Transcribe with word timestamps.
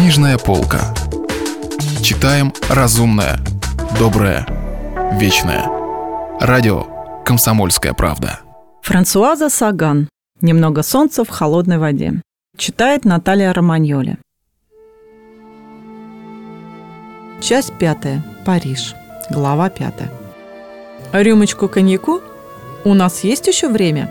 Книжная 0.00 0.38
полка. 0.38 0.94
Читаем 2.02 2.54
разумное, 2.70 3.38
доброе, 3.98 4.46
вечное. 5.20 5.66
Радио 6.40 6.86
«Комсомольская 7.22 7.92
правда». 7.92 8.40
Франсуаза 8.80 9.50
Саган. 9.50 10.08
«Немного 10.40 10.82
солнца 10.82 11.22
в 11.22 11.28
холодной 11.28 11.76
воде». 11.76 12.22
Читает 12.56 13.04
Наталья 13.04 13.52
Романьоли. 13.52 14.16
Часть 17.42 17.74
пятая. 17.74 18.24
Париж. 18.46 18.94
Глава 19.28 19.68
пятая. 19.68 20.10
Рюмочку 21.12 21.68
коньяку? 21.68 22.22
У 22.86 22.94
нас 22.94 23.22
есть 23.22 23.46
еще 23.48 23.68
время? 23.68 24.10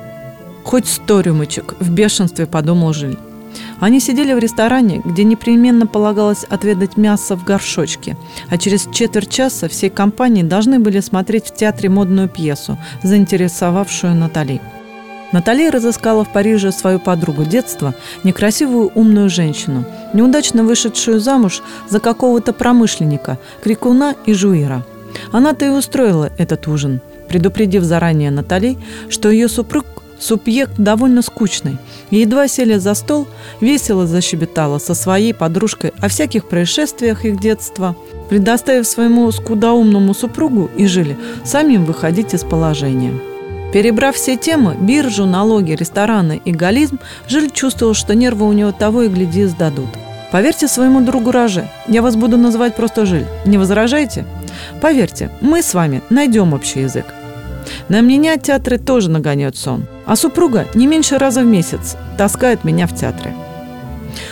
Хоть 0.64 0.88
сто 0.88 1.21
рюмочек, 1.21 1.74
в 1.80 1.90
бешенстве 1.90 2.46
подумал 2.46 2.94
Жиль. 2.94 3.18
Они 3.80 4.00
сидели 4.00 4.34
в 4.34 4.39
ресторане, 4.39 5.02
где 5.05 5.23
непременно 5.23 5.88
полагалось 5.88 6.43
отведать 6.43 6.97
мясо 6.97 7.36
в 7.36 7.43
горшочке, 7.46 8.18
а 8.50 8.57
через 8.57 8.88
четверть 8.92 9.29
часа 9.29 9.69
всей 9.69 9.89
компании 9.89 10.43
должны 10.43 10.79
были 10.79 11.00
смотреть 11.00 11.47
в 11.47 11.55
театре 11.55 11.89
модную 11.89 12.28
пьесу, 12.28 12.78
заинтересовавшую 13.04 14.15
Натали. 14.15 14.61
Натали 15.32 15.69
разыскала 15.69 16.25
в 16.25 16.33
Париже 16.33 16.71
свою 16.71 17.00
подругу 17.00 17.43
детства, 17.46 17.93
некрасивую 18.24 18.92
умную 18.96 19.29
женщину, 19.29 19.86
неудачно 20.14 20.64
вышедшую 20.64 21.19
замуж 21.19 21.61
за 21.88 22.00
какого-то 22.00 22.52
промышленника, 22.52 23.38
крикуна 23.64 24.16
и 24.25 24.33
жуира. 24.33 24.83
Она-то 25.32 25.66
и 25.66 25.69
устроила 25.69 26.32
этот 26.38 26.68
ужин, 26.68 27.00
предупредив 27.27 27.83
заранее 27.83 28.32
Натали, 28.32 28.77
что 29.10 29.30
ее 29.30 29.47
супруг 29.47 29.86
Субъект 30.19 30.73
довольно 30.78 31.21
скучный. 31.21 31.78
И 32.11 32.17
едва 32.17 32.47
сели 32.47 32.77
за 32.77 32.94
стол, 32.94 33.27
весело 33.61 34.05
защебетала 34.05 34.77
со 34.77 34.94
своей 34.94 35.33
подружкой 35.33 35.94
о 36.00 36.09
всяких 36.09 36.47
происшествиях 36.47 37.25
их 37.25 37.39
детства, 37.39 37.95
предоставив 38.29 38.85
своему 38.85 39.31
скудоумному 39.31 40.13
супругу 40.13 40.69
и 40.77 40.88
жили 40.88 41.17
самим 41.45 41.85
выходить 41.85 42.33
из 42.33 42.44
положения. 42.44 43.13
Перебрав 43.71 44.16
все 44.16 44.35
темы– 44.35 44.75
биржу, 44.79 45.25
налоги, 45.25 45.73
рестораны 45.73 46.41
и 46.44 46.51
гализм, 46.51 46.99
Жиль 47.27 47.51
чувствовал, 47.51 47.94
что 47.94 48.16
нервы 48.16 48.47
у 48.47 48.53
него 48.53 48.72
того 48.72 49.03
и 49.03 49.07
гляди 49.07 49.45
сдадут. 49.45 49.89
Поверьте 50.31 50.67
своему 50.67 51.01
другу 51.01 51.31
Роже, 51.31 51.67
я 51.88 52.01
вас 52.01 52.16
буду 52.16 52.38
называть 52.38 52.75
просто 52.75 53.05
Жиль. 53.05 53.25
Не 53.45 53.57
возражаете? 53.57 54.25
Поверьте, 54.81 55.29
мы 55.41 55.61
с 55.61 55.73
вами 55.73 56.01
найдем 56.09 56.53
общий 56.53 56.81
язык. 56.81 57.05
На 57.88 58.02
меня 58.02 58.38
театры 58.38 58.77
тоже 58.77 59.09
нагоняют 59.09 59.58
сон. 59.58 59.85
А 60.05 60.16
супруга 60.16 60.67
не 60.73 60.88
меньше 60.88 61.17
раза 61.17 61.41
в 61.41 61.45
месяц 61.45 61.95
таскает 62.17 62.63
меня 62.63 62.88
в 62.88 62.95
театры. 62.95 63.33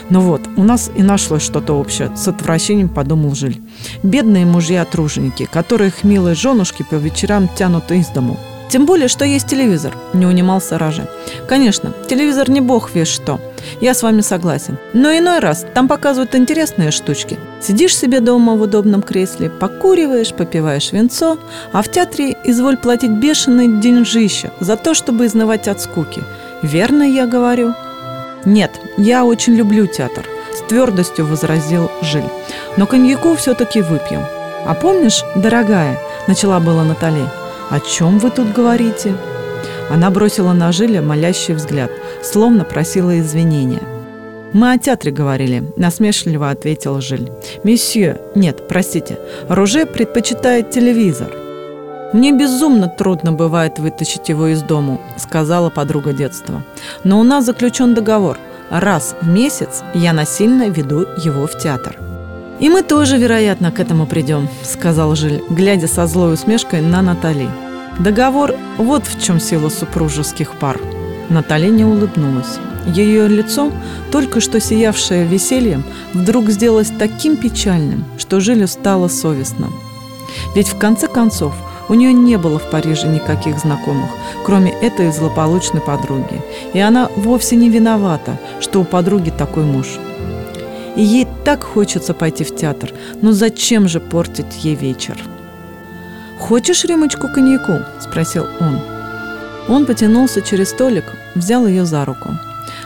Ну 0.10 0.22
вот, 0.22 0.42
у 0.58 0.64
нас 0.64 0.90
и 0.96 1.04
нашлось 1.04 1.44
что-то 1.44 1.74
общее, 1.74 2.12
с 2.16 2.28
отвращением 2.28 2.90
подумал 2.90 3.36
Жиль. 3.36 3.62
Бедные 4.04 4.46
мужья-труженики, 4.46 5.48
которых 5.52 6.04
милые 6.04 6.36
женушки 6.36 6.84
по 6.90 6.96
вечерам 6.96 7.50
тянут 7.56 7.92
из 7.92 8.08
дому– 8.08 8.38
тем 8.70 8.86
более, 8.86 9.08
что 9.08 9.26
есть 9.26 9.48
телевизор, 9.48 9.96
не 10.14 10.26
унимался 10.26 10.78
Ражи. 10.78 11.08
Конечно, 11.48 11.94
телевизор 12.08 12.50
не 12.50 12.62
бог 12.62 12.94
весь 12.94 13.08
что. 13.08 13.40
Я 13.80 13.94
с 13.94 14.04
вами 14.04 14.22
согласен. 14.22 14.78
Но 14.94 15.12
иной 15.12 15.40
раз 15.40 15.66
там 15.74 15.88
показывают 15.88 16.36
интересные 16.36 16.92
штучки. 16.92 17.40
Сидишь 17.62 17.96
себе 17.96 18.20
дома 18.20 18.56
в 18.56 18.62
удобном 18.62 19.02
кресле, 19.02 19.50
покуриваешь, 19.50 20.34
попиваешь 20.34 20.92
венцо, 20.92 21.38
а 21.72 21.82
в 21.82 21.90
театре 21.90 22.38
изволь 22.44 22.78
платить 22.78 23.12
бешеный 23.12 23.80
деньжище 23.80 24.52
за 24.60 24.76
то, 24.76 24.94
чтобы 24.94 25.26
изнывать 25.26 25.68
от 25.68 25.82
скуки. 25.82 26.24
Верно 26.62 27.04
я 27.04 27.26
говорю? 27.26 27.74
Нет, 28.46 28.72
я 28.98 29.26
очень 29.26 29.56
люблю 29.56 29.88
театр, 29.88 30.26
с 30.54 30.68
твердостью 30.68 31.26
возразил 31.26 31.92
Жиль. 32.02 32.30
Но 32.78 32.86
коньяку 32.86 33.36
все-таки 33.36 33.82
выпьем. 33.82 34.24
А 34.66 34.74
помнишь, 34.74 35.24
дорогая, 35.36 35.98
начала 36.28 36.60
была 36.60 36.84
Натали, 36.84 37.24
«О 37.70 37.80
чем 37.80 38.20
вы 38.20 38.30
тут 38.30 38.54
говорите?» 38.54 39.16
Она 39.90 40.10
бросила 40.10 40.54
на 40.54 40.72
Жиля 40.72 41.02
молящий 41.02 41.54
взгляд, 41.54 41.92
словно 42.24 42.64
просила 42.64 43.20
извинения. 43.20 43.82
«Мы 44.54 44.72
о 44.72 44.78
театре 44.78 45.12
говорили»,– 45.12 45.64
насмешливо 45.78 46.50
ответил 46.50 47.02
Жиль. 47.02 47.30
«Месье, 47.64 48.22
нет, 48.36 48.68
простите, 48.68 49.20
Руже 49.50 49.86
предпочитает 49.86 50.72
телевизор». 50.72 51.30
«Мне 52.14 52.32
безумно 52.32 52.88
трудно 52.88 53.34
бывает 53.34 53.80
вытащить 53.80 54.30
его 54.30 54.48
из 54.48 54.62
дому»,– 54.62 55.02
сказала 55.18 55.70
подруга 55.70 56.14
детства. 56.14 56.64
«Но 57.04 57.20
у 57.20 57.24
нас 57.24 57.46
заключен 57.46 57.94
договор. 57.94 58.38
Раз 58.70 59.16
в 59.22 59.28
месяц 59.28 59.84
я 59.94 60.14
насильно 60.14 60.70
веду 60.70 61.02
его 61.22 61.48
в 61.48 61.58
театр». 61.58 61.98
«И 62.60 62.70
мы 62.70 62.82
тоже, 62.82 63.18
вероятно, 63.18 63.72
к 63.72 63.80
этому 63.80 64.08
придем»,— 64.08 64.48
сказал 64.64 65.16
Жиль, 65.16 65.44
глядя 65.50 65.88
со 65.88 66.08
злой 66.08 66.34
усмешкой 66.34 66.82
на 66.82 67.02
Натали. 67.02 67.50
«Договор– 68.00 68.56
вот 68.78 69.06
в 69.08 69.22
чем 69.22 69.40
сила 69.40 69.70
супружеских 69.70 70.54
пар». 70.54 70.80
Натали 71.30 71.70
не 71.70 71.84
улыбнулась. 71.84 72.60
Ее 72.86 73.28
лицо, 73.28 73.72
только 74.12 74.40
что 74.40 74.60
сиявшее 74.60 75.26
весельем, 75.26 75.84
вдруг 76.14 76.50
сделалось 76.50 76.92
таким 76.98 77.36
печальным, 77.36 78.06
что 78.18 78.40
Жилю 78.40 78.68
стало 78.68 79.08
совестно. 79.10 79.68
Ведь 80.56 80.70
в 80.70 80.78
конце 80.78 81.08
концов 81.08 81.54
у 81.90 81.96
нее 81.96 82.14
не 82.14 82.38
было 82.38 82.60
в 82.60 82.70
Париже 82.70 83.08
никаких 83.08 83.60
знакомых, 83.60 84.10
кроме 84.46 84.72
этой 84.72 85.12
злополучной 85.12 85.82
подруги. 85.82 86.42
И 86.74 86.80
она 86.80 87.10
вовсе 87.16 87.56
не 87.56 87.70
виновата, 87.70 88.38
что 88.62 88.82
у 88.82 88.84
подруги 88.86 89.32
такой 89.32 89.64
муж– 89.64 89.88
и 90.98 91.04
ей 91.04 91.28
так 91.46 91.64
хочется 91.64 92.16
пойти 92.16 92.44
в 92.44 92.56
театр. 92.56 92.92
Но 93.22 93.32
зачем 93.32 93.88
же 93.88 94.00
портить 94.00 94.64
ей 94.64 94.74
вечер? 94.74 95.16
«Хочешь 96.40 96.86
рюмочку 96.86 97.28
коньяку?»– 97.28 97.80
спросил 98.00 98.48
он. 98.60 98.80
Он 99.68 99.86
потянулся 99.86 100.42
через 100.42 100.70
столик, 100.70 101.04
взял 101.36 101.68
ее 101.68 101.86
за 101.86 102.06
руку. 102.06 102.30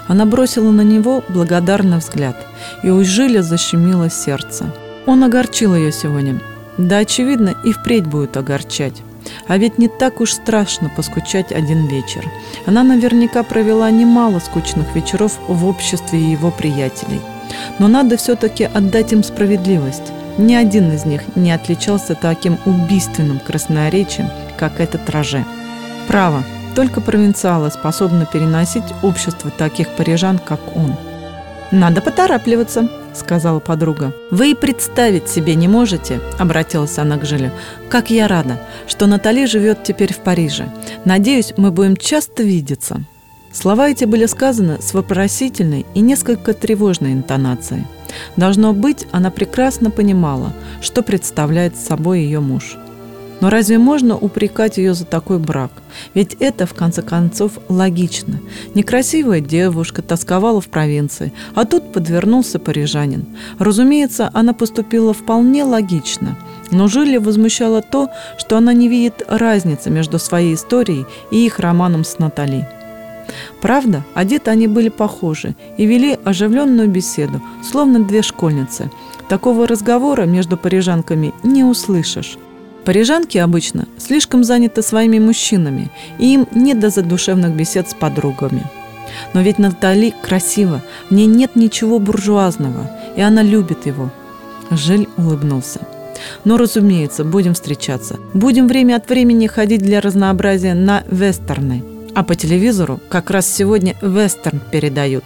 Она 0.08 0.26
бросила 0.26 0.72
на 0.72 0.82
него 0.82 1.24
благодарный 1.30 1.98
взгляд, 1.98 2.36
и 2.84 2.90
у 2.90 3.04
Жиля 3.04 3.42
защемило 3.42 4.10
сердце. 4.10 4.74
Он 5.06 5.24
огорчил 5.24 5.76
ее 5.76 5.92
сегодня. 5.92 6.40
Да, 6.78 7.00
очевидно, 7.00 7.54
и 7.64 7.72
впредь 7.72 8.08
будет 8.08 8.38
огорчать. 8.38 9.02
А 9.48 9.58
ведь 9.58 9.78
не 9.78 9.88
так 9.88 10.22
уж 10.22 10.34
страшно 10.34 10.90
поскучать 10.90 11.52
один 11.52 11.86
вечер. 11.88 12.28
Она 12.66 12.84
наверняка 12.84 13.44
провела 13.44 13.92
немало 13.92 14.40
скучных 14.40 14.96
вечеров 14.96 15.38
в 15.48 15.66
обществе 15.66 16.20
его 16.20 16.52
приятелей. 16.52 17.22
Но 17.78 17.88
надо 17.88 18.18
все-таки 18.18 18.64
отдать 18.64 19.14
им 19.14 19.24
справедливость. 19.24 20.12
Ни 20.38 20.54
один 20.56 20.92
из 20.92 21.06
них 21.06 21.22
не 21.36 21.52
отличался 21.52 22.16
таким 22.16 22.58
убийственным 22.66 23.40
красноречием, 23.40 24.30
как 24.58 24.80
этот 24.80 25.10
Роже. 25.10 25.46
Право, 26.08 26.44
только 26.76 27.02
провинциалы 27.02 27.70
способны 27.70 28.26
переносить 28.32 28.84
общество 29.02 29.52
таких 29.52 29.90
парижан, 29.90 30.40
как 30.40 30.60
он. 30.76 30.96
«Надо 31.72 32.02
поторапливаться»,— 32.02 32.90
сказала 33.14 33.60
подруга. 33.60 34.14
«Вы 34.30 34.52
и 34.52 34.56
представить 34.56 35.30
себе 35.30 35.56
не 35.56 35.70
можете»,— 35.70 36.20
обратилась 36.40 36.98
она 36.98 37.18
к 37.18 37.26
Жилю, 37.26 37.52
«как 37.90 38.10
я 38.10 38.28
рада, 38.28 38.60
что 38.88 39.08
Натали 39.08 39.46
живет 39.46 39.84
теперь 39.84 40.14
в 40.14 40.18
Париже. 40.18 40.66
Надеюсь, 41.06 41.54
мы 41.56 41.72
будем 41.72 41.96
часто 41.96 42.44
видеться». 42.44 43.04
Слова 43.54 43.90
эти 43.90 44.06
были 44.06 44.26
сказаны 44.26 44.82
с 44.82 44.94
вопросительной 44.94 45.86
и 45.94 46.00
несколько 46.00 46.54
тревожной 46.54 47.14
интонацией. 47.14 47.86
Должно 48.36 48.74
быть, 48.74 49.08
она 49.12 49.32
прекрасно 49.32 49.92
понимала, 49.92 50.54
что 50.82 51.02
представляет 51.02 51.76
собой 51.76 52.22
ее 52.22 52.40
муж. 52.40 52.78
Но 53.42 53.50
разве 53.50 53.80
можно 53.80 54.16
упрекать 54.16 54.78
ее 54.78 54.94
за 54.94 55.04
такой 55.04 55.40
брак? 55.40 55.72
Ведь 56.14 56.36
это, 56.40 56.68
в 56.68 56.76
конце 56.76 57.02
концов, 57.02 57.54
логично. 57.70 58.40
Некрасивая 58.76 59.42
девушка 59.42 60.04
тосковала 60.04 60.62
в 60.62 60.68
провинции, 60.68 61.34
а 61.56 61.66
тут 61.66 61.92
подвернулся 61.92 62.60
парижанин. 62.60 63.26
Разумеется, 63.58 64.30
она 64.34 64.54
поступила 64.54 65.14
вполне 65.14 65.64
логично. 65.64 66.38
Но 66.70 66.88
Жиля 66.88 67.20
возмущало 67.20 67.82
то, 67.82 68.10
что 68.38 68.58
она 68.58 68.74
не 68.74 68.88
видит 68.88 69.26
разницы 69.28 69.90
между 69.90 70.20
своей 70.20 70.54
историей 70.54 71.06
и 71.32 71.46
их 71.46 71.60
романом 71.60 72.06
с 72.06 72.20
Натали. 72.20 72.70
Правда, 73.62 74.04
одеты 74.16 74.50
они 74.50 74.68
были 74.68 74.90
похожи 74.90 75.56
и 75.78 75.86
вели 75.86 76.18
оживленную 76.24 76.90
беседу, 76.90 77.42
словно 77.64 78.04
две 78.04 78.24
школьницы. 78.24 78.90
Такого 79.30 79.68
разговора 79.68 80.24
между 80.24 80.58
парижанками 80.58 81.34
не 81.44 81.64
услышишь. 81.64 82.38
Парижанки 82.84 83.38
обычно 83.38 83.88
слишком 83.98 84.44
заняты 84.44 84.82
своими 84.82 85.20
мужчинами, 85.20 85.92
и 86.18 86.34
им 86.34 86.48
не 86.54 86.74
до 86.74 86.90
задушевных 86.90 87.56
бесед 87.56 87.90
с 87.90 87.94
подругами. 87.94 88.64
Но 89.34 89.42
ведь 89.42 89.60
Натали 89.60 90.14
красива, 90.24 90.82
в 91.10 91.14
ней 91.14 91.28
нет 91.28 91.56
ничего 91.56 92.00
буржуазного, 92.00 92.90
и 93.16 93.22
она 93.22 93.44
любит 93.44 93.86
его. 93.86 94.10
Жиль 94.72 95.08
улыбнулся. 95.18 95.82
Но, 96.44 96.58
разумеется, 96.58 97.24
будем 97.24 97.54
встречаться. 97.54 98.18
Будем 98.34 98.68
время 98.68 98.96
от 98.96 99.10
времени 99.10 99.48
ходить 99.48 99.82
для 99.82 100.02
разнообразия 100.02 100.74
на 100.74 101.04
вестерны. 101.10 101.91
А 102.14 102.24
по 102.24 102.36
телевизору 102.36 103.00
как 103.10 103.30
раз 103.32 103.48
сегодня 103.48 103.96
вестерн 104.02 104.60
передают. 104.72 105.24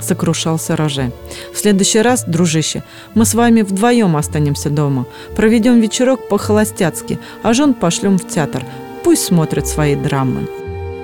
сокрушался 0.00 0.76
Роже. 0.76 1.12
«В 1.54 1.58
следующий 1.58 2.02
раз, 2.02 2.24
дружище, 2.24 2.82
мы 3.14 3.24
с 3.24 3.34
вами 3.34 3.62
вдвоем 3.62 4.16
останемся 4.16 4.68
дома. 4.68 5.06
Проведем 5.34 5.80
вечерок 5.80 6.28
по-холостяцки, 6.28 7.18
а 7.42 7.54
жен 7.54 7.72
пошлем 7.72 8.18
в 8.18 8.28
театр. 8.28 8.62
Пусть 9.04 9.24
смотрят 9.24 9.66
свои 9.66 9.96
драмы». 9.96 10.48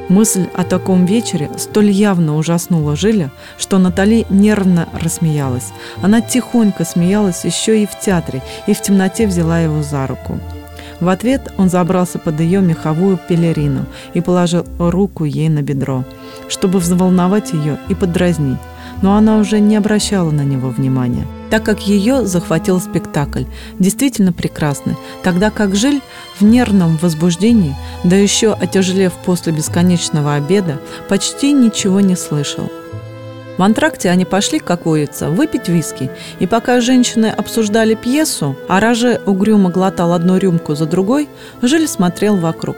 Мысль 0.09 0.47
о 0.53 0.65
таком 0.65 1.07
вечере 1.07 1.49
столь 1.57 1.91
явно 1.91 2.37
ужаснула 2.37 2.97
Жиля, 2.97 3.31
что 3.57 3.79
Натали 3.79 4.27
нервно 4.29 4.89
рассмеялась. 4.93 5.73
Она 6.03 6.21
тихонько 6.21 6.85
смеялась 6.85 7.47
еще 7.47 7.83
и 7.83 7.87
в 7.87 7.99
театре, 7.99 8.43
и 8.67 8.75
в 8.75 8.83
темноте 8.83 9.27
взяла 9.27 9.61
его 9.61 9.83
за 9.83 10.07
руку. 10.07 10.39
В 11.03 11.09
ответ 11.09 11.53
он 11.59 11.69
забрался 11.69 12.21
под 12.21 12.39
ее 12.39 12.61
меховую 12.61 13.19
пелерину 13.29 13.87
и 14.15 14.21
положил 14.21 14.65
руку 14.79 15.25
ей 15.25 15.49
на 15.49 15.61
бедро, 15.61 16.05
чтобы 16.49 16.79
взволновать 16.79 17.53
ее 17.53 17.77
и 17.89 17.95
подразнить 17.95 18.61
но 19.03 19.17
она 19.17 19.39
уже 19.39 19.61
не 19.61 19.77
обращала 19.77 20.31
на 20.31 20.43
него 20.43 20.69
внимания, 20.69 21.27
так 21.51 21.65
как 21.65 21.87
ее 21.87 22.25
захватил 22.25 22.81
спектакль, 22.81 23.45
действительно 23.79 24.33
прекрасный, 24.33 24.97
тогда 25.23 25.51
как 25.51 25.75
Жиль 25.75 26.01
в 26.39 26.45
нервном 26.45 26.97
возбуждении, 26.99 27.77
да 28.05 28.17
еще 28.17 28.53
отяжелев 28.53 29.13
после 29.25 29.53
бесконечного 29.53 30.35
обеда, 30.35 30.81
почти 31.09 31.53
ничего 31.53 32.01
не 32.01 32.17
слышал. 32.17 32.71
В 33.59 33.63
антракте 33.63 34.11
они 34.11 34.25
пошли, 34.25 34.59
как 34.59 34.87
водится, 34.87 35.29
выпить 35.29 35.69
виски, 35.69 36.11
и 36.39 36.47
пока 36.47 36.81
женщины 36.81 37.27
обсуждали 37.27 37.95
пьесу, 37.95 38.57
а 38.69 38.81
Роже 38.81 39.21
угрюмо 39.27 39.71
глотал 39.71 40.13
одну 40.13 40.39
рюмку 40.39 40.75
за 40.75 40.87
другой, 40.87 41.29
Жиль 41.61 41.87
смотрел 41.87 42.37
вокруг. 42.37 42.77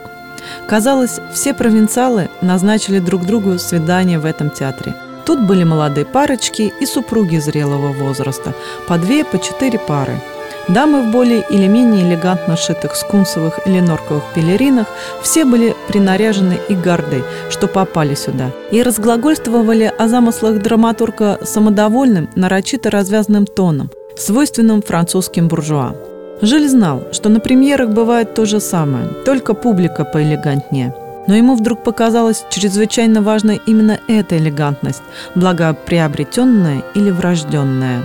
Казалось, 0.67 1.19
все 1.33 1.53
провинциалы 1.53 2.29
назначили 2.41 2.99
друг 2.99 3.25
другу 3.25 3.57
свидание 3.57 4.19
в 4.19 4.25
этом 4.25 4.49
театре– 4.49 4.95
Тут 5.25 5.41
были 5.41 5.63
молодые 5.63 6.05
парочки 6.05 6.71
и 6.79 6.85
супруги 6.85 7.37
зрелого 7.37 7.91
возраста, 7.91 8.53
по 8.87 8.99
две, 8.99 9.25
по 9.25 9.39
четыре 9.39 9.79
пары. 9.79 10.21
Дамы 10.67 11.03
в 11.03 11.11
более 11.11 11.43
или 11.49 11.67
менее 11.67 12.09
элегантно 12.09 12.57
шитых 12.57 12.95
скунсовых 12.95 13.59
или 13.67 13.79
норковых 13.79 14.23
пелеринах 14.33 14.87
все 15.21 15.45
были 15.45 15.75
принаряжены 15.87 16.57
и 16.69 16.73
горды, 16.73 17.23
что 17.51 17.67
попали 17.67 18.15
сюда, 18.15 18.51
и 18.71 18.81
разглагольствовали 18.81 19.93
о 19.97 20.07
замыслах 20.07 20.61
драматурга 20.61 21.37
самодовольным, 21.43 22.29
нарочито 22.35 22.89
развязанным 22.89 23.45
тоном, 23.45 23.91
свойственным 24.17 24.81
французским 24.81 25.47
буржуа. 25.47 25.95
Жиль 26.41 26.67
знал, 26.67 27.03
что 27.11 27.29
на 27.29 27.39
премьерах 27.39 27.89
бывает 27.89 28.33
то 28.33 28.45
же 28.45 28.59
самое, 28.59 29.07
только 29.23 29.53
публика 29.53 30.03
поэлегантнее– 30.03 30.95
но 31.27 31.35
ему 31.35 31.55
вдруг 31.55 31.83
показалась 31.83 32.45
чрезвычайно 32.49 33.21
важной 33.21 33.59
именно 33.65 33.99
эта 34.07 34.37
элегантность, 34.37 35.01
благоприобретенная 35.33 36.83
или 36.93 37.09
врожденная. 37.09 38.03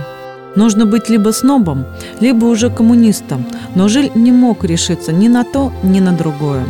Нужно 0.55 0.85
быть 0.85 1.09
либо 1.09 1.31
снобом, 1.31 1.85
либо 2.19 2.45
уже 2.45 2.69
коммунистом, 2.69 3.45
но 3.75 3.87
Жиль 3.87 4.11
не 4.15 4.31
мог 4.31 4.63
решиться 4.63 5.11
ни 5.11 5.27
на 5.27 5.43
то, 5.43 5.71
ни 5.83 5.99
на 5.99 6.11
другое. 6.11 6.65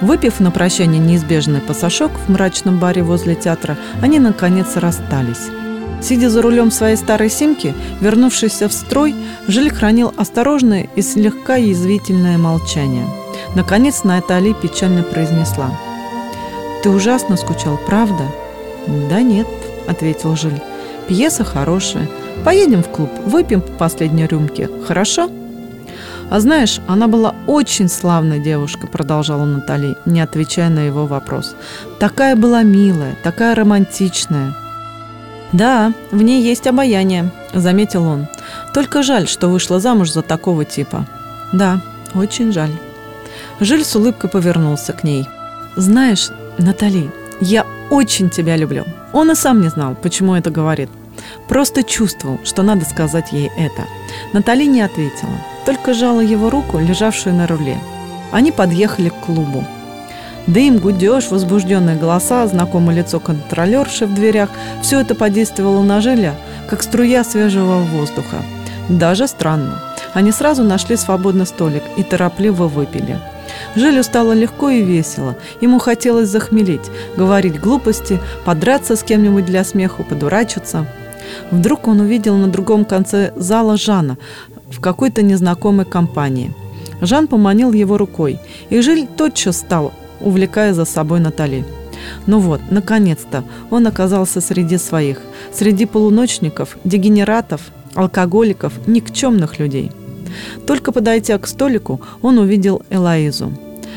Выпив 0.00 0.40
на 0.40 0.50
прощание 0.50 1.00
неизбежный 1.00 1.60
пасашок 1.60 2.10
в 2.12 2.30
мрачном 2.30 2.78
баре 2.78 3.02
возле 3.02 3.34
театра, 3.34 3.76
они 4.02 4.18
наконец 4.18 4.76
расстались. 4.76 5.50
Сидя 6.02 6.28
за 6.30 6.42
рулем 6.42 6.70
своей 6.70 6.96
старой 6.96 7.30
симки, 7.30 7.74
вернувшийся 8.00 8.68
в 8.68 8.72
строй, 8.72 9.14
Жиль 9.48 9.70
хранил 9.70 10.12
осторожное 10.16 10.88
и 10.96 11.02
слегка 11.02 11.56
язвительное 11.56 12.38
молчание– 12.38 13.06
Наконец 13.54 14.04
Натали 14.04 14.52
печально 14.52 15.02
произнесла. 15.02 15.70
«Ты 16.82 16.90
ужасно 16.90 17.36
скучал, 17.36 17.78
правда?» 17.86 18.24
«Да 19.08 19.22
нет»,— 19.22 19.46
ответил 19.86 20.36
Жиль. 20.36 20.60
«Пьеса 21.08 21.44
хорошая. 21.44 22.08
Поедем 22.44 22.82
в 22.82 22.88
клуб, 22.88 23.10
выпьем 23.26 23.60
по 23.60 23.72
последней 23.72 24.26
рюмке. 24.26 24.68
Хорошо?» 24.86 25.30
«А 26.30 26.40
знаешь, 26.40 26.80
она 26.88 27.06
была 27.06 27.34
очень 27.46 27.88
славная 27.88 28.38
девушка»,— 28.38 28.86
продолжала 28.92 29.44
Натали, 29.44 29.96
не 30.04 30.20
отвечая 30.20 30.70
на 30.70 30.80
его 30.80 31.06
вопрос. 31.06 31.54
«Такая 32.00 32.34
была 32.34 32.62
милая, 32.62 33.16
такая 33.22 33.54
романтичная». 33.54 34.54
«Да, 35.52 35.92
в 36.10 36.22
ней 36.22 36.42
есть 36.42 36.66
обаяние»,— 36.66 37.30
заметил 37.54 38.04
он. 38.04 38.26
«Только 38.72 39.02
жаль, 39.02 39.28
что 39.28 39.48
вышла 39.48 39.78
замуж 39.78 40.10
за 40.10 40.22
такого 40.22 40.64
типа». 40.64 41.06
«Да, 41.52 41.80
очень 42.14 42.52
жаль». 42.52 42.72
Жиль 43.60 43.84
с 43.84 43.94
улыбкой 43.94 44.30
повернулся 44.30 44.92
к 44.92 45.04
ней. 45.04 45.28
«Знаешь, 45.76 46.30
Натали, 46.58 47.10
я 47.40 47.64
очень 47.90 48.30
тебя 48.30 48.56
люблю». 48.56 48.84
Он 49.12 49.30
и 49.30 49.34
сам 49.36 49.60
не 49.60 49.68
знал, 49.68 49.94
почему 49.94 50.34
это 50.34 50.50
говорит. 50.50 50.90
Просто 51.48 51.82
чувствовал, 51.82 52.38
что 52.44 52.62
надо 52.62 52.84
сказать 52.84 53.32
ей 53.32 53.50
это. 53.56 53.84
Натали 54.32 54.64
не 54.64 54.82
ответила, 54.82 55.32
только 55.66 55.94
жала 55.94 56.20
его 56.20 56.50
руку, 56.50 56.78
лежавшую 56.78 57.34
на 57.34 57.46
руле. 57.46 57.78
Они 58.32 58.52
подъехали 58.52 59.08
к 59.08 59.20
клубу. 59.20 59.64
Дым, 60.46 60.78
гудеж, 60.78 61.30
возбужденные 61.30 61.96
голоса, 61.96 62.46
знакомое 62.46 62.96
лицо 62.96 63.18
контролерши 63.18 64.06
в 64.06 64.14
дверях– 64.14 64.50
все 64.82 65.00
это 65.00 65.14
подействовало 65.14 65.82
на 65.82 66.00
Жиля, 66.00 66.34
как 66.68 66.82
струя 66.82 67.24
свежего 67.24 67.78
воздуха. 67.78 68.42
Даже 68.88 69.26
странно. 69.26 69.80
Они 70.12 70.32
сразу 70.32 70.62
нашли 70.62 70.96
свободный 70.96 71.46
столик 71.46 71.82
и 71.96 72.02
торопливо 72.02 72.68
выпили– 72.68 73.18
Жилю 73.74 74.02
стало 74.02 74.32
легко 74.32 74.70
и 74.70 74.82
весело. 74.82 75.36
Ему 75.60 75.78
хотелось 75.78 76.28
захмелить, 76.28 76.90
говорить 77.16 77.60
глупости, 77.60 78.20
подраться 78.44 78.96
с 78.96 79.02
кем-нибудь 79.02 79.44
для 79.44 79.64
смеху, 79.64 80.04
подурачиться. 80.04 80.86
Вдруг 81.50 81.88
он 81.88 82.00
увидел 82.00 82.36
на 82.36 82.48
другом 82.48 82.84
конце 82.84 83.32
зала 83.36 83.76
Жана 83.76 84.18
в 84.70 84.80
какой-то 84.80 85.22
незнакомой 85.22 85.84
компании. 85.84 86.52
Жан 87.00 87.26
поманил 87.26 87.72
его 87.72 87.98
рукой, 87.98 88.38
и 88.70 88.80
Жиль 88.80 89.06
тотчас 89.06 89.58
стал, 89.58 89.92
увлекая 90.20 90.74
за 90.74 90.84
собой 90.84 91.20
Натали. 91.20 91.64
Ну 92.26 92.38
вот, 92.38 92.60
наконец-то, 92.70 93.44
он 93.70 93.86
оказался 93.86 94.40
среди 94.40 94.78
своих, 94.78 95.20
среди 95.52 95.86
полуночников, 95.86 96.76
дегенератов, 96.84 97.62
алкоголиков, 97.94 98.72
никчемных 98.86 99.58
людей– 99.58 99.90
только 100.66 100.92
подойдя 100.92 101.38
к 101.38 101.46
столику, 101.46 102.00
он 102.22 102.38
увидел 102.38 102.82
Элоизу. 102.90 103.52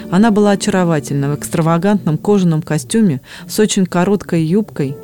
Она 0.10 0.32
была 0.32 0.52
очаровательна 0.52 1.30
в 1.30 1.36
экстравагантном 1.36 2.18
кожаном 2.18 2.62
костюме 2.62 3.22
с 3.48 3.60
очень 3.60 3.86
короткой 3.86 4.44
юбкой, 4.44 4.96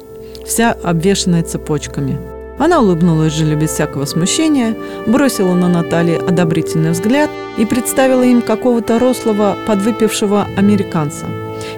вся 0.45 0.71
обвешанная 0.71 1.43
цепочками. 1.43 2.17
Она 2.59 2.79
улыбнулась 2.79 3.33
Жилю 3.33 3.57
без 3.57 3.71
всякого 3.71 4.05
смущения, 4.05 4.75
бросила 5.07 5.53
на 5.53 5.67
Натали 5.67 6.15
одобрительный 6.15 6.91
взгляд 6.91 7.29
и 7.57 7.65
представила 7.65 8.23
им 8.23 8.41
какого-то 8.41 8.99
рослого, 8.99 9.55
подвыпившего 9.65 10.47
американца. 10.55 11.25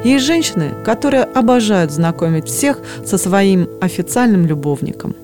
Есть 0.04 0.26
женщины, 0.26 0.72
которые 0.84 1.24
обожают 1.24 1.92
знакомить 1.92 2.48
всех 2.48 2.80
со 3.06 3.18
своим 3.18 3.70
официальным 3.82 4.46
любовником. 4.46 5.16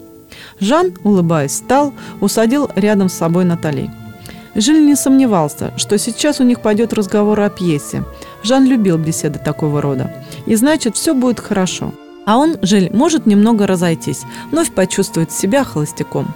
Жан, 0.60 0.94
улыбаясь, 1.04 1.52
встал, 1.52 1.94
усадил 2.22 2.70
рядом 2.76 3.10
с 3.10 3.14
собой 3.14 3.44
Натали– 3.44 3.90
Жиль 4.54 4.86
не 4.86 4.96
сомневался, 4.96 5.72
что 5.78 5.98
сейчас 5.98 6.42
у 6.42 6.44
них 6.44 6.62
пойдет 6.62 6.94
разговор 6.94 7.40
о 7.40 7.50
пьесе. 7.50 8.04
Жан 8.44 8.66
любил 8.66 8.98
беседы 8.98 9.40
такого 9.40 9.82
рода. 9.82 10.12
И 10.46 10.56
значит, 10.56 10.98
все 10.98 11.14
будет 11.14 11.40
хорошо. 11.40 11.94
А 12.32 12.38
он, 12.38 12.56
Жиль, 12.62 12.90
может 12.94 13.26
немного 13.26 13.68
разойтись, 13.68 14.22
вновь 14.52 14.72
почувствовать 14.72 15.34
себя 15.34 15.66
холостяком. 15.66 16.34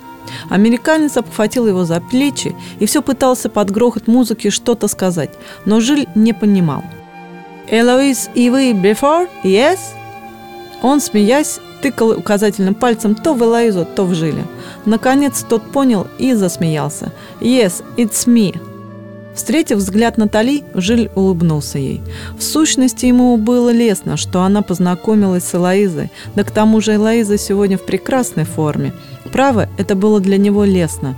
Американец 0.49 1.15
обхватил 1.15 1.67
его 1.67 1.85
за 1.85 2.01
плечи 2.01 2.53
и 2.79 2.85
все 2.85 3.01
пытался 3.01 3.47
под 3.47 3.71
грохот 3.71 4.05
музыки 4.07 4.49
что-то 4.49 4.89
сказать, 4.89 5.29
но 5.63 5.79
Жиль 5.79 6.09
не 6.13 6.33
понимал. 6.33 6.83
«Элоиз 7.69 8.29
и 8.33 8.49
вы 8.49 8.73
before? 8.73 9.29
Yes?» 9.45 9.79
Он, 10.81 10.99
смеясь, 10.99 11.61
тыкал 11.81 12.09
указательным 12.09 12.75
пальцем 12.75 13.15
то 13.15 13.33
в 13.33 13.41
Элоизу, 13.41 13.85
то 13.85 14.03
в 14.03 14.13
Жиле. 14.13 14.43
Наконец 14.83 15.45
тот 15.47 15.71
понял 15.71 16.07
и 16.17 16.33
засмеялся. 16.33 17.13
«Yes, 17.39 17.85
it's 17.95 18.27
me!» 18.27 18.75
Встретив 19.36 19.77
взгляд 19.77 20.18
Натали, 20.18 20.63
Жиль 20.74 21.12
улыбнулся 21.13 21.77
ей. 21.77 22.01
В 22.38 22.44
сущности, 22.44 23.06
ему 23.06 23.38
было 23.38 23.70
лестно, 23.70 24.18
что 24.18 24.42
она 24.42 24.62
познакомилась 24.62 25.44
с 25.44 25.56
Элоизой, 25.56 26.10
да 26.36 26.44
к 26.44 26.51
тому 26.51 26.82
же 26.82 26.96
Элоиза 26.96 27.38
сегодня 27.38 27.77
в 27.77 27.86
прекрасной 27.86 28.46
форме. 28.46 28.94
Право, 29.32 29.68
это 29.77 29.96
было 29.96 30.20
для 30.20 30.38
него 30.38 30.63
лестно, 30.63 31.15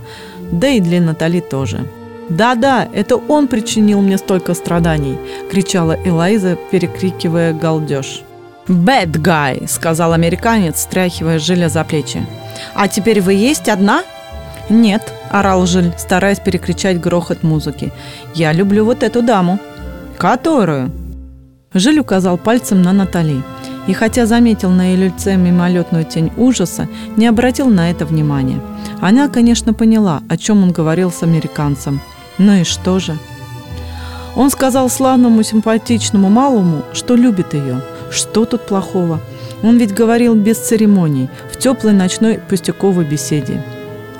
да 0.50 0.68
и 0.68 0.80
для 0.80 1.00
Натали 1.00 1.40
тоже. 1.40 1.86
«Да-да, 2.28 2.86
это 2.92 3.16
он 3.16 3.48
причинил 3.48 4.02
мне 4.02 4.18
столько 4.18 4.52
страданий!»– 4.52 5.18
кричала 5.50 5.96
Элоиза, 6.04 6.58
перекрикивая 6.70 7.54
галдеж. 7.54 8.22
«Bad 8.66 9.12
guy»,— 9.12 9.66
сказал 9.68 10.12
американец, 10.12 10.82
стряхивая 10.82 11.38
Жиля 11.38 11.70
за 11.70 11.84
плечи. 11.84 12.26
«А 12.74 12.86
теперь 12.86 13.22
вы 13.22 13.32
есть 13.32 13.68
одна?» 13.68 14.04
«Нет»,— 14.68 15.10
орал 15.30 15.66
Жиль, 15.66 15.92
стараясь 15.98 16.40
перекричать 16.40 17.00
грохот 17.00 17.42
музыки. 17.42 17.92
«Я 18.34 18.52
люблю 18.52 18.84
вот 18.84 19.02
эту 19.02 19.22
даму». 19.22 19.58
«Которую?» 20.16 20.90
Жиль 21.74 22.00
указал 22.00 22.38
пальцем 22.38 22.82
на 22.82 22.92
Натали. 22.92 23.42
И 23.86 23.92
хотя 23.92 24.26
заметил 24.26 24.70
на 24.70 24.92
ее 24.92 25.08
лице 25.08 25.36
мимолетную 25.36 26.04
тень 26.04 26.30
ужаса, 26.36 26.88
не 27.16 27.26
обратил 27.26 27.68
на 27.68 27.90
это 27.90 28.04
внимания. 28.04 28.60
Она, 29.00 29.28
конечно, 29.28 29.72
поняла, 29.72 30.22
о 30.28 30.36
чем 30.36 30.62
он 30.62 30.72
говорил 30.72 31.10
с 31.10 31.22
американцем. 31.22 32.00
Ну 32.36 32.52
и 32.52 32.64
что 32.64 32.98
же? 32.98 33.16
Он 34.36 34.50
сказал 34.50 34.90
славному 34.90 35.42
симпатичному 35.42 36.28
малому, 36.28 36.82
что 36.92 37.16
любит 37.16 37.54
ее. 37.54 37.82
Что 38.10 38.44
тут 38.44 38.66
плохого? 38.66 39.20
Он 39.62 39.78
ведь 39.78 39.94
говорил 39.94 40.34
без 40.34 40.58
церемоний, 40.58 41.28
в 41.50 41.58
теплой 41.58 41.92
ночной 41.92 42.38
пустяковой 42.38 43.04
беседе. 43.04 43.62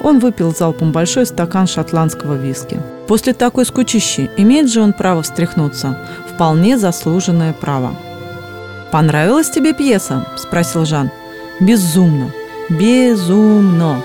Он 0.08 0.20
выпил 0.20 0.54
залпом 0.56 0.90
большой 0.90 1.26
стакан 1.26 1.66
шотландского 1.66 2.32
виски. 2.32 2.80
После 3.06 3.34
такой 3.34 3.66
скучищи 3.66 4.30
имеет 4.38 4.70
же 4.70 4.80
он 4.80 4.94
право 4.94 5.20
встряхнуться. 5.20 5.98
Вполне 6.32 6.78
заслуженное 6.78 7.52
право. 7.52 7.94
«Понравилась 8.90 9.50
тебе 9.50 9.74
пьеса?»– 9.74 10.26
спросил 10.36 10.86
Жан. 10.86 11.10
«Безумно! 11.60 12.32
Безумно!» 12.70 14.02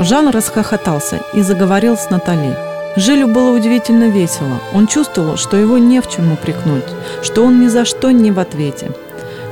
Жан 0.00 0.30
расхохотался 0.30 1.20
и 1.34 1.42
заговорил 1.42 1.98
с 1.98 2.08
Натали. 2.08 2.56
Жилю 2.96 3.28
было 3.28 3.54
удивительно 3.54 4.08
весело. 4.08 4.62
Он 4.72 4.86
чувствовал, 4.86 5.36
что 5.36 5.58
его 5.58 5.76
не 5.76 6.00
в 6.00 6.08
чем 6.08 6.32
упрекнуть, 6.32 6.88
что 7.22 7.44
он 7.44 7.60
ни 7.60 7.68
за 7.68 7.84
что 7.84 8.12
не 8.12 8.30
в 8.30 8.38
ответе. 8.38 8.92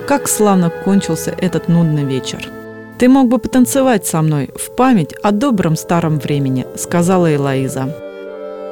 Как 0.07 0.27
славно 0.27 0.71
кончился 0.71 1.35
этот 1.37 1.69
нудный 1.69 2.05
вечер. 2.05 2.49
«Ты 3.03 3.09
мог 3.09 3.27
бы 3.27 3.39
потанцевать 3.39 4.07
со 4.07 4.23
мной 4.23 4.51
в 4.55 4.77
память 4.77 5.13
о 5.25 5.33
добром 5.33 5.75
старом 5.75 6.21
времени»,— 6.21 6.67
сказала 6.77 7.35
Элоиза. 7.35 7.93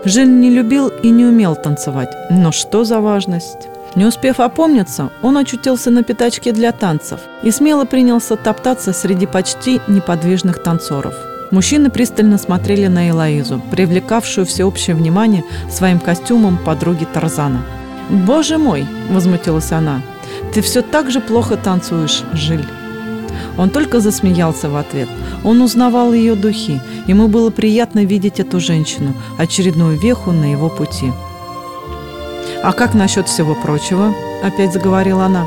Жиль 0.04 0.30
не 0.30 0.50
любил 0.50 0.86
и 0.86 1.10
не 1.10 1.24
умел 1.24 1.56
танцевать, 1.56 2.14
но 2.30 2.52
что 2.52 2.84
за 2.84 3.00
важность? 3.00 3.66
Не 3.96 4.04
успев 4.06 4.38
опомниться, 4.38 5.10
он 5.22 5.36
очутился 5.36 5.90
на 5.90 6.04
пятачке 6.04 6.52
для 6.52 6.70
танцев 6.70 7.18
и 7.42 7.50
смело 7.50 7.86
принялся 7.86 8.36
топтаться 8.36 8.92
среди 8.92 9.26
почти 9.26 9.80
неподвижных 9.88 10.62
танцоров. 10.62 11.14
Мужчины 11.50 11.90
пристально 11.90 12.38
смотрели 12.38 12.86
на 12.86 13.10
Элоизу, 13.10 13.60
привлекавшую 13.72 14.46
всеобщее 14.46 14.94
внимание 14.94 15.42
своим 15.68 15.98
костюмом 15.98 16.56
подруги 16.56 17.04
Тарзана. 17.12 17.64
«Боже 18.08 18.58
мой!»– 18.58 18.86
возмутилась 19.10 19.72
она. 19.72 20.02
«Ты 20.54 20.62
все 20.62 20.82
так 20.82 21.10
же 21.10 21.20
плохо 21.20 21.56
танцуешь, 21.56 22.22
Жиль!» 22.32 22.68
Он 23.58 23.70
только 23.70 24.00
засмеялся 24.00 24.68
в 24.68 24.76
ответ. 24.76 25.08
Он 25.44 25.60
узнавал 25.62 26.12
ее 26.12 26.34
духи. 26.34 26.80
Ему 27.06 27.28
было 27.28 27.50
приятно 27.50 28.04
видеть 28.04 28.40
эту 28.40 28.60
женщину, 28.60 29.14
очередную 29.38 29.98
веху 29.98 30.32
на 30.32 30.52
его 30.52 30.68
пути. 30.68 31.12
«А 32.62 32.72
как 32.72 32.94
насчет 32.94 33.28
всего 33.28 33.54
прочего?»– 33.54 34.14
опять 34.42 34.72
заговорила 34.72 35.24
она. 35.24 35.46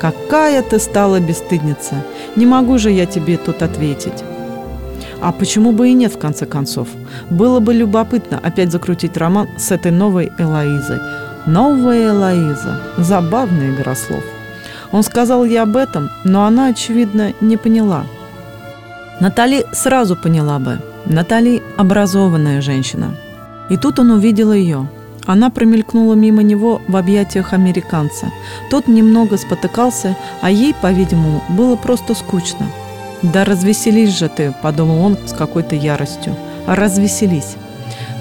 «Какая 0.00 0.62
ты 0.62 0.78
стала 0.78 1.20
бесстыдница! 1.20 2.04
Не 2.36 2.46
могу 2.46 2.78
же 2.78 2.90
я 2.90 3.06
тебе 3.06 3.36
тут 3.38 3.62
ответить!» 3.62 4.24
А 5.24 5.32
почему 5.32 5.72
бы 5.72 5.88
и 5.88 5.94
нет, 5.94 6.12
в 6.12 6.18
конце 6.18 6.44
концов? 6.44 6.88
Было 7.30 7.58
бы 7.58 7.72
любопытно 7.72 8.38
опять 8.42 8.70
закрутить 8.70 9.16
роман 9.16 9.48
с 9.56 9.70
этой 9.70 9.90
новой 9.90 10.30
Элоизой. 10.38 10.98
Новая 11.46 12.10
Элоиза. 12.10 12.80
Игра 12.98 13.94
слов. 13.94 14.22
Он 14.92 15.02
сказал 15.02 15.44
ей 15.44 15.60
об 15.60 15.76
этом, 15.76 16.10
но 16.24 16.44
она, 16.44 16.68
очевидно, 16.68 17.32
не 17.40 17.56
поняла. 17.56 18.04
Натали 19.20 19.64
сразу 19.72 20.16
поняла 20.16 20.58
бы. 20.58 20.80
Натали– 21.06 21.62
образованная 21.76 22.60
женщина. 22.60 23.16
И 23.70 23.76
тут 23.76 23.98
он 23.98 24.10
увидел 24.10 24.52
ее– 24.52 24.88
она 25.26 25.48
промелькнула 25.50 26.14
мимо 26.14 26.42
него 26.42 26.82
в 26.86 26.96
объятиях 26.96 27.52
американца. 27.52 28.30
Тот 28.70 28.88
немного 28.88 29.38
спотыкался, 29.38 30.16
а 30.42 30.50
ей, 30.50 30.74
по-видимому, 30.74 31.42
было 31.48 31.76
просто 31.76 32.14
скучно. 32.14 32.66
«Да 33.22 33.44
развеселись 33.44 34.18
же 34.18 34.28
ты»,– 34.28 34.54
подумал 34.62 35.02
он 35.02 35.16
с 35.26 35.32
какой-то 35.32 35.74
яростью. 35.76 36.36
«Развеселись». 36.66 37.56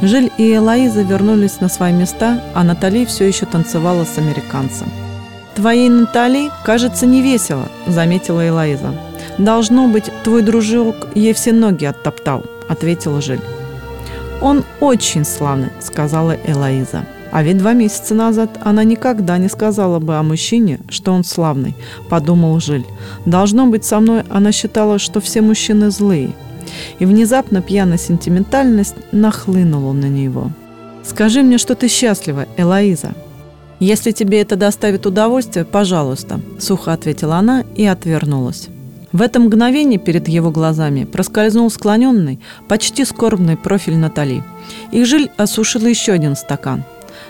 Жиль 0.01 0.31
и 0.37 0.55
Элоиза 0.55 1.01
вернулись 1.01 1.59
на 1.59 1.67
свои 1.67 1.91
места, 1.91 2.41
а 2.53 2.63
Натали 2.63 3.05
все 3.05 3.27
еще 3.27 3.45
танцевала 3.45 4.05
с 4.05 4.17
американцем. 4.17 4.87
«Твоей 5.55 5.89
Натали, 5.89 6.49
кажется, 6.63 7.05
не 7.05 7.21
весело»,– 7.21 7.69
заметила 7.87 8.47
Элоиза. 8.47 8.95
«Должно 9.37 9.87
быть, 9.87 10.11
твой 10.23 10.41
дружок 10.41 10.95
ей 11.15 11.33
все 11.33 11.53
ноги 11.53 11.85
оттоптал»,– 11.85 12.43
ответила 12.69 13.21
Жиль. 13.21 13.41
«Он 14.41 14.63
очень 14.79 15.25
славный»,— 15.25 15.69
сказала 15.79 16.35
Элоиза. 16.45 17.05
А 17.33 17.41
ведь 17.41 17.57
два 17.57 17.73
месяца 17.73 18.13
назад 18.13 18.59
она 18.61 18.83
никогда 18.83 19.39
не 19.39 19.49
сказала 19.49 19.97
бы 19.97 20.17
о 20.17 20.23
мужчине, 20.23 20.79
что 20.89 21.13
он 21.13 21.23
славный, 21.23 21.75
подумал 22.07 22.59
Жиль. 22.59 22.85
Должно 23.25 23.65
быть, 23.65 23.85
со 23.85 23.99
мной 23.99 24.21
она 24.29 24.51
считала, 24.51 24.99
что 24.99 25.19
все 25.19 25.41
мужчины 25.41 25.89
злые. 25.89 26.33
И 26.99 27.05
внезапно 27.05 27.63
пьяная 27.63 27.97
сентиментальность 27.97 28.95
нахлынула 29.11 29.93
на 29.93 30.05
него. 30.05 30.51
«Скажи 31.03 31.41
мне, 31.41 31.57
что 31.57 31.73
ты 31.73 31.87
счастлива, 31.87 32.45
Элоиза». 32.55 33.15
«Если 33.83 34.11
тебе 34.11 34.39
это 34.39 34.55
доставит 34.55 35.05
удовольствие, 35.05 35.65
пожалуйста»,– 35.65 36.39
сухо 36.57 36.93
ответила 36.93 37.35
она 37.35 37.65
и 37.75 37.83
отвернулась. 37.85 38.69
В 39.11 39.21
это 39.21 39.41
мгновение 39.41 39.99
перед 39.99 40.29
его 40.29 40.51
глазами 40.51 41.03
проскользнул 41.03 41.69
склоненный, 41.69 42.39
почти 42.69 43.03
скорбный 43.03 43.57
профиль 43.57 43.97
Натали. 43.97 44.41
И 44.93 45.03
Жиль 45.03 45.29
осушила 45.35 45.85
еще 45.87 46.13
один 46.13 46.37
стакан. 46.37 46.85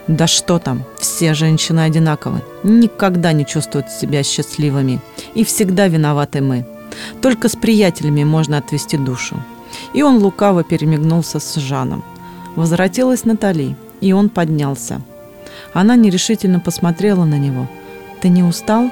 Да 0.08 0.28
что 0.28 0.60
там, 0.60 0.84
все 1.00 1.34
женщины 1.34 1.80
одинаковы, 1.80 2.44
никогда 2.62 3.34
не 3.34 3.48
чувствуют 3.48 3.90
себя 3.90 4.22
счастливыми. 4.22 5.02
И 5.34 5.44
всегда 5.44 5.88
виноваты 5.88 6.42
мы. 6.42 6.68
Только 7.20 7.50
с 7.50 7.56
приятелями 7.56 8.24
можно 8.26 8.60
отвести 8.60 8.96
душу. 8.96 9.42
И 9.96 10.04
он 10.04 10.18
лукаво 10.18 10.64
перемигнулся 10.64 11.40
с 11.40 11.56
Жаном. 11.56 12.04
Возвратилась 12.56 13.26
Натали, 13.26 13.76
и 14.02 14.14
он 14.14 14.30
поднялся. 14.30 15.02
Она 15.72 15.96
нерешительно 15.96 16.60
посмотрела 16.60 17.26
на 17.26 17.38
него. 17.38 17.68
«Ты 18.22 18.30
не 18.30 18.44
устал?» 18.44 18.92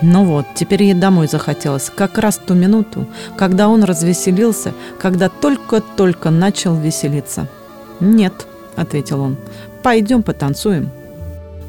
Ну 0.00 0.24
вот, 0.24 0.46
теперь 0.54 0.84
ей 0.84 0.94
домой 0.94 1.26
захотелось, 1.26 1.90
как 1.94 2.18
раз 2.18 2.38
ту 2.38 2.54
минуту, 2.54 3.06
когда 3.36 3.68
он 3.68 3.82
развеселился, 3.82 4.72
когда 5.00 5.28
только-только 5.28 6.30
начал 6.30 6.76
веселиться. 6.76 7.48
«Нет»,— 7.98 8.46
ответил 8.76 9.20
он,— 9.20 9.36
«пойдем 9.82 10.22
потанцуем». 10.22 10.90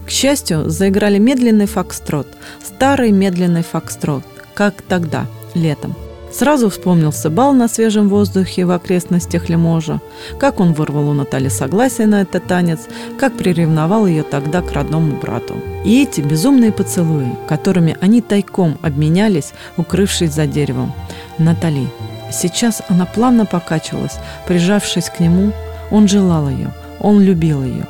К 0.05 0.11
счастью, 0.11 0.69
заиграли 0.69 1.17
медленный 1.17 1.65
фокстрот, 1.65 2.27
старый 2.63 3.11
медленный 3.11 3.63
фокстрот, 3.63 4.23
как 4.53 4.81
тогда, 4.81 5.25
летом. 5.55 5.95
Сразу 6.31 6.69
вспомнился 6.69 7.29
бал 7.29 7.53
на 7.53 7.67
свежем 7.67 8.07
воздухе 8.07 8.65
в 8.65 8.71
окрестностях 8.71 9.49
Лиможа, 9.49 9.99
как 10.39 10.59
он 10.59 10.73
вырвал 10.73 11.09
у 11.09 11.13
Натальи 11.13 11.49
согласие 11.49 12.05
на 12.07 12.21
этот 12.21 12.45
танец, 12.45 12.81
как 13.19 13.35
приревновал 13.35 14.05
ее 14.05 14.23
тогда 14.23 14.61
к 14.61 14.71
родному 14.71 15.17
брату. 15.19 15.55
И 15.83 16.03
эти 16.03 16.21
безумные 16.21 16.71
поцелуи, 16.71 17.35
которыми 17.47 17.97
они 17.99 18.21
тайком 18.21 18.77
обменялись, 18.83 19.53
укрывшись 19.77 20.33
за 20.33 20.45
деревом. 20.45 20.93
Натали. 21.39 21.87
Сейчас 22.31 22.83
она 22.89 23.05
плавно 23.05 23.45
покачивалась, 23.45 24.19
прижавшись 24.47 25.09
к 25.09 25.19
нему. 25.19 25.51
Он 25.89 26.07
желал 26.07 26.47
ее, 26.47 26.71
он 26.99 27.21
любил 27.21 27.63
ее. 27.63 27.87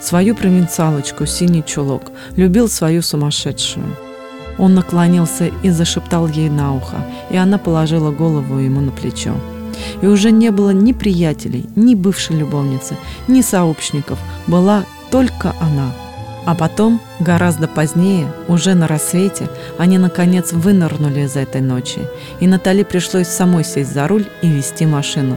Свою 0.00 0.36
провинциалочку, 0.36 1.26
синий 1.26 1.64
чулок, 1.64 2.04
любил 2.36 2.68
свою 2.68 3.02
сумасшедшую. 3.02 3.96
Он 4.60 4.74
наклонился 4.74 5.50
и 5.62 5.70
зашептал 5.70 6.28
ей 6.28 6.50
на 6.50 6.74
ухо, 6.74 6.98
и 7.30 7.36
она 7.36 7.56
положила 7.56 8.10
голову 8.10 8.58
ему 8.58 8.82
на 8.82 8.92
плечо. 8.92 9.34
И 10.02 10.06
уже 10.06 10.30
не 10.30 10.50
было 10.50 10.70
ни 10.70 10.92
приятелей, 10.92 11.64
ни 11.76 11.94
бывшей 11.94 12.36
любовницы, 12.36 12.96
ни 13.26 13.40
сообщников, 13.40 14.18
была 14.46 14.84
только 15.10 15.54
она. 15.60 15.90
А 16.44 16.54
потом, 16.54 17.00
гораздо 17.20 17.68
позднее, 17.68 18.30
уже 18.48 18.74
на 18.74 18.86
рассвете, 18.86 19.48
они 19.78 19.96
наконец 19.96 20.52
вынырнули 20.52 21.20
из 21.20 21.36
этой 21.36 21.62
ночи, 21.62 22.00
и 22.40 22.46
Натали 22.46 22.82
пришлось 22.82 23.28
самой 23.28 23.64
сесть 23.64 23.94
за 23.94 24.06
руль 24.08 24.26
и 24.42 24.48
вести 24.48 24.84
машину. 24.84 25.36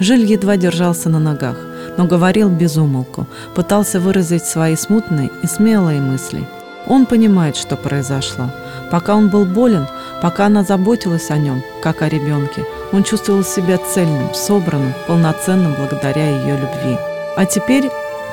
Жиль 0.00 0.26
едва 0.26 0.58
держался 0.58 1.08
на 1.08 1.18
ногах, 1.18 1.56
но 1.96 2.04
говорил 2.04 2.50
без 2.50 2.76
умолку, 2.76 3.26
пытался 3.54 4.00
выразить 4.00 4.44
свои 4.44 4.76
смутные 4.76 5.30
и 5.42 5.46
смелые 5.46 6.02
мысли– 6.02 6.46
он 6.90 7.06
понимает, 7.06 7.56
что 7.56 7.76
произошло. 7.76 8.50
Пока 8.90 9.14
он 9.14 9.28
был 9.28 9.44
болен, 9.44 9.86
пока 10.20 10.46
она 10.46 10.64
заботилась 10.64 11.30
о 11.30 11.38
нем, 11.38 11.62
как 11.80 12.02
о 12.02 12.08
ребенке, 12.08 12.66
он 12.92 13.04
чувствовал 13.04 13.44
себя 13.44 13.78
цельным, 13.78 14.34
собранным, 14.34 14.92
полноценным 15.06 15.74
благодаря 15.78 16.28
ее 16.28 16.58
любви. 16.58 16.98
А 17.36 17.46
теперь, 17.46 17.88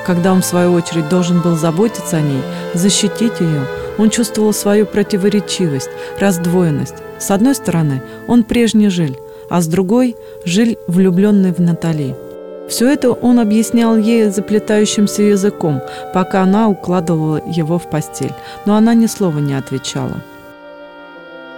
когда 0.08 0.34
он 0.34 0.42
в 0.42 0.46
свою 0.46 0.74
очередь 0.74 1.08
должен 1.08 1.40
был 1.42 1.56
заботиться 1.56 2.18
о 2.18 2.22
ней, 2.22 2.42
защитить 2.74 3.40
ее, 3.40 3.68
он 4.00 4.10
чувствовал 4.10 4.54
свою 4.54 4.88
противоречивость, 4.88 5.92
раздвоенность. 6.20 6.96
С 7.20 7.30
одной 7.30 7.54
стороны, 7.54 8.02
он 8.28 8.44
прежний 8.44 8.90
Жиль, 8.90 9.20
а 9.50 9.62
с 9.62 9.68
другой– 9.68 10.16
Жиль, 10.46 10.80
влюбленный 10.88 11.54
в 11.54 11.60
Натали– 11.60 12.16
все 12.68 12.90
это 12.90 13.12
он 13.12 13.40
объяснял 13.40 13.98
ей 13.98 14.30
заплетающимся 14.30 15.24
языком, 15.24 15.82
пока 16.14 16.42
она 16.42 16.68
укладывала 16.68 17.42
его 17.46 17.80
в 17.80 17.90
постель, 17.90 18.34
но 18.66 18.76
она 18.76 18.94
ни 18.94 19.06
слова 19.06 19.40
не 19.40 19.54
отвечала. 19.54 20.22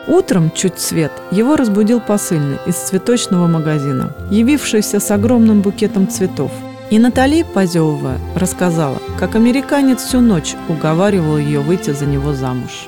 Утром, 0.08 0.52
чуть 0.56 0.80
свет, 0.80 1.12
его 1.30 1.56
разбудил 1.56 2.00
посыльный 2.00 2.58
из 2.66 2.76
цветочного 2.76 3.48
магазина, 3.48 4.14
явившийся 4.32 5.00
с 5.00 5.12
огромным 5.12 5.62
букетом 5.62 6.08
цветов. 6.08 6.52
И 6.90 6.98
Натали, 6.98 7.44
позевывая, 7.44 8.18
рассказала, 8.36 8.98
как 9.20 9.36
американец 9.36 10.02
всю 10.02 10.22
ночь 10.22 10.56
уговаривал 10.68 11.38
ее 11.38 11.60
выйти 11.60 11.92
за 11.92 12.08
него 12.08 12.34
замуж. 12.34 12.88